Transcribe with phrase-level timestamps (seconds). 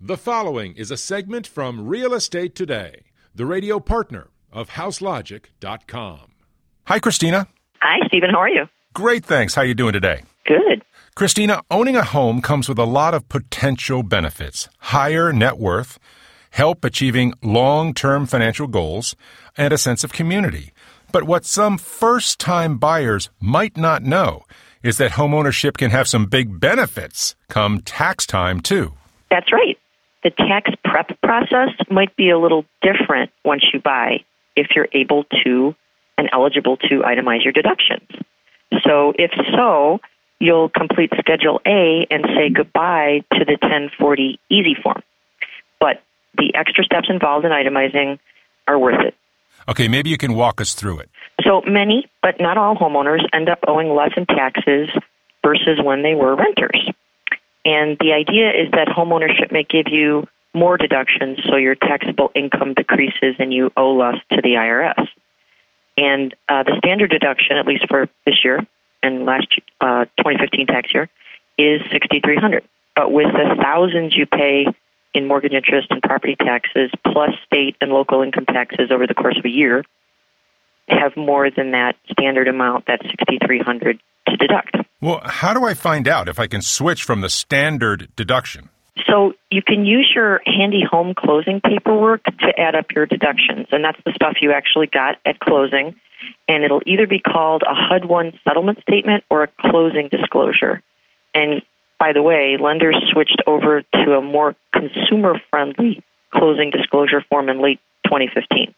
[0.00, 3.02] The following is a segment from Real Estate Today,
[3.34, 6.20] the radio partner of HouseLogic.com.
[6.86, 7.48] Hi, Christina.
[7.80, 8.30] Hi, Stephen.
[8.30, 8.66] How are you?
[8.94, 9.56] Great, thanks.
[9.56, 10.22] How are you doing today?
[10.46, 10.84] Good.
[11.16, 14.68] Christina, owning a home comes with a lot of potential benefits.
[14.78, 15.98] Higher net worth,
[16.52, 19.16] help achieving long-term financial goals,
[19.56, 20.72] and a sense of community.
[21.10, 24.44] But what some first-time buyers might not know
[24.80, 28.92] is that homeownership can have some big benefits come tax time, too.
[29.28, 29.76] That's right.
[30.24, 34.24] The tax prep process might be a little different once you buy
[34.56, 35.74] if you're able to
[36.16, 38.08] and eligible to itemize your deductions.
[38.84, 40.00] So, if so,
[40.40, 45.02] you'll complete Schedule A and say goodbye to the 1040 EZ form.
[45.80, 46.02] But
[46.36, 48.18] the extra steps involved in itemizing
[48.66, 49.14] are worth it.
[49.68, 51.10] Okay, maybe you can walk us through it.
[51.42, 54.88] So many, but not all homeowners end up owing less in taxes
[55.44, 56.90] versus when they were renters.
[57.68, 62.72] And the idea is that homeownership may give you more deductions so your taxable income
[62.72, 65.06] decreases and you owe less to the IRS.
[65.98, 68.66] And uh, the standard deduction, at least for this year
[69.02, 69.48] and last
[69.82, 71.10] uh, 2015 tax year,
[71.58, 72.64] is 6300
[72.96, 74.66] But with the thousands you pay
[75.12, 79.36] in mortgage interest and property taxes, plus state and local income taxes over the course
[79.36, 79.84] of a year,
[80.88, 84.87] have more than that standard amount, that 6300 to deduct.
[85.00, 88.68] Well, how do I find out if I can switch from the standard deduction?
[89.06, 93.84] So you can use your handy home closing paperwork to add up your deductions, and
[93.84, 95.94] that's the stuff you actually got at closing.
[96.48, 100.82] And it'll either be called a HUD 1 settlement statement or a closing disclosure.
[101.32, 101.62] And
[102.00, 106.02] by the way, lenders switched over to a more consumer friendly
[106.34, 108.74] closing disclosure form in late 2015.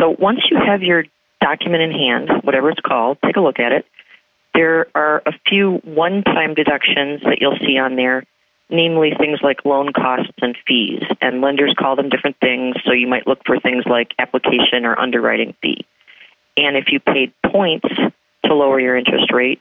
[0.00, 1.04] So once you have your
[1.42, 3.84] document in hand, whatever it's called, take a look at it.
[4.56, 8.24] There are a few one time deductions that you'll see on there,
[8.70, 11.02] namely things like loan costs and fees.
[11.20, 14.98] And lenders call them different things, so you might look for things like application or
[14.98, 15.84] underwriting fee.
[16.56, 17.88] And if you paid points
[18.46, 19.60] to lower your interest rate,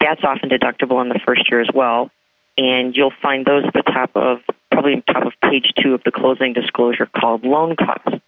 [0.00, 2.10] that's often deductible in the first year as well.
[2.58, 4.40] And you'll find those at the top of,
[4.70, 8.20] probably top of page two of the closing disclosure called loan costs.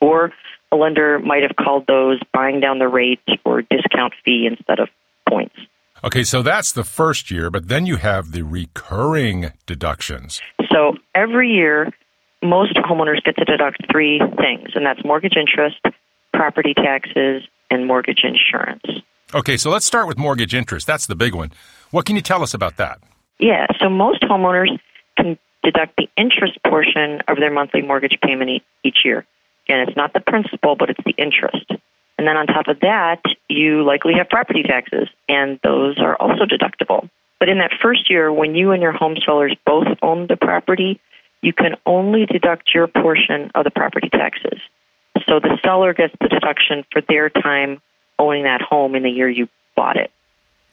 [0.00, 0.32] Or
[0.70, 4.88] a lender might have called those buying down the rate or discount fee instead of
[5.28, 5.54] points.
[6.04, 10.40] Okay, so that's the first year, but then you have the recurring deductions.
[10.72, 11.92] So every year,
[12.42, 15.80] most homeowners get to deduct three things, and that's mortgage interest,
[16.32, 19.02] property taxes, and mortgage insurance.
[19.34, 20.86] Okay, so let's start with mortgage interest.
[20.86, 21.52] That's the big one.
[21.90, 23.00] What can you tell us about that?
[23.38, 24.78] Yeah, so most homeowners
[25.16, 29.26] can deduct the interest portion of their monthly mortgage payment each year.
[29.66, 31.72] Again, it's not the principal, but it's the interest.
[32.18, 36.44] And then on top of that, you likely have property taxes, and those are also
[36.44, 37.08] deductible.
[37.38, 41.00] But in that first year, when you and your home sellers both own the property,
[41.42, 44.60] you can only deduct your portion of the property taxes.
[45.28, 47.80] So the seller gets the deduction for their time
[48.18, 50.10] owning that home in the year you bought it.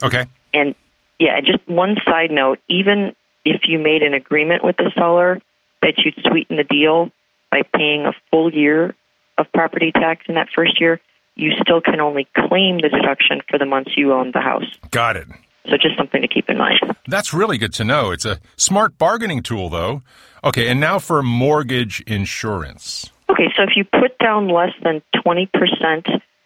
[0.02, 0.26] Okay.
[0.52, 0.74] And
[1.18, 3.14] yeah, just one side note, even
[3.44, 5.40] if you made an agreement with the seller
[5.82, 7.10] that you'd sweeten the deal
[7.50, 8.94] by paying a full year
[9.38, 11.00] of property tax in that first year,
[11.36, 14.64] you still can only claim the deduction for the months you own the house.
[14.90, 15.28] Got it.
[15.66, 16.78] So just something to keep in mind.
[17.06, 18.10] That's really good to know.
[18.10, 20.02] It's a smart bargaining tool, though.
[20.44, 23.10] Okay, and now for mortgage insurance.
[23.28, 25.48] Okay, so if you put down less than 20%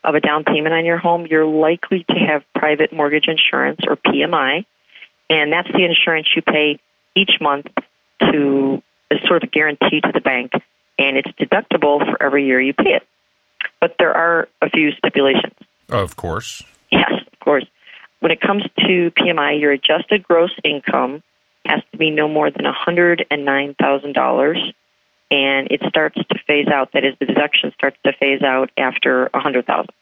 [0.05, 3.97] of a down payment on your home, you're likely to have private mortgage insurance or
[3.97, 4.65] PMI,
[5.29, 6.81] and that's the insurance you pay
[7.15, 7.67] each month
[8.21, 10.53] to as sort of a guarantee to the bank,
[10.99, 13.07] and it's deductible for every year you pay it.
[13.81, 15.55] But there are a few stipulations.
[15.89, 16.63] Of course.
[16.91, 17.65] Yes, of course.
[18.21, 21.23] When it comes to PMI, your adjusted gross income
[21.67, 24.73] has to be no more than $109,000
[25.31, 26.93] and it starts to phase out.
[26.93, 29.95] That is, the deduction starts to phase out after a hundred thousand.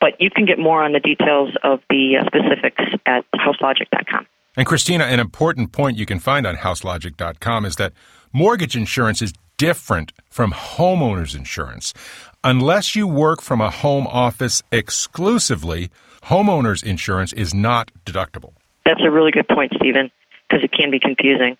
[0.00, 4.26] But you can get more on the details of the uh, specifics at houselogic.com.
[4.56, 7.92] And Christina, an important point you can find on houselogic.com is that
[8.32, 9.32] mortgage insurance is
[9.62, 11.94] different from homeowners insurance.
[12.42, 15.88] Unless you work from a home office exclusively,
[16.24, 18.54] homeowners insurance is not deductible.
[18.84, 20.10] That's a really good point, Stephen,
[20.48, 21.56] because it can be confusing.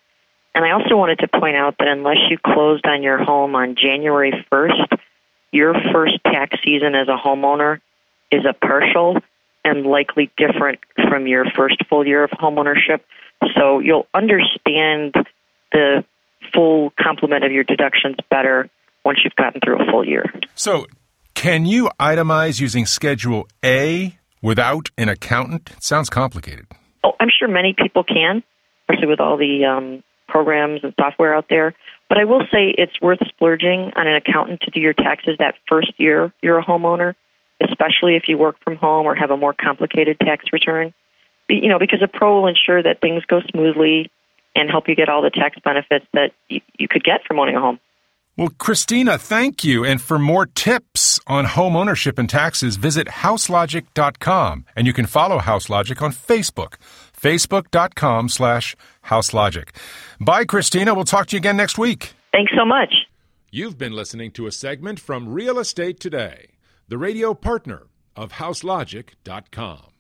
[0.53, 3.77] And I also wanted to point out that unless you closed on your home on
[3.77, 4.99] January 1st,
[5.53, 7.81] your first tax season as a homeowner
[8.33, 9.19] is a partial
[9.65, 12.99] and likely different from your first full year of homeownership.
[13.57, 15.15] So you'll understand
[15.71, 16.05] the
[16.55, 18.69] full complement of your deductions better
[19.05, 20.25] once you've gotten through a full year.
[20.55, 20.87] So,
[21.35, 25.71] can you itemize using Schedule A without an accountant?
[25.77, 26.67] It sounds complicated.
[27.05, 28.43] Oh, I'm sure many people can,
[28.83, 31.75] especially with all the um, programs and software out there.
[32.09, 35.55] But I will say it's worth splurging on an accountant to do your taxes that
[35.69, 37.15] first year you're a homeowner,
[37.63, 40.93] especially if you work from home or have a more complicated tax return.
[41.49, 44.11] You know, because a pro will ensure that things go smoothly
[44.55, 47.57] and help you get all the tax benefits that you, you could get from owning
[47.57, 47.79] a home.
[48.37, 49.85] Well, Christina, thank you.
[49.85, 54.65] And for more tips on home ownership and taxes, visit houselogic.com.
[54.75, 56.75] And you can follow HouseLogic on Facebook,
[57.15, 58.75] facebook.com slash
[59.07, 59.69] houselogic.
[60.19, 60.95] Bye, Christina.
[60.95, 62.15] We'll talk to you again next week.
[62.33, 62.95] Thanks so much.
[63.51, 66.53] You've been listening to a segment from Real Estate Today,
[66.89, 69.92] the radio partner of houselogic.com.